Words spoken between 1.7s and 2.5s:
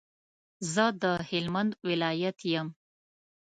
ولایت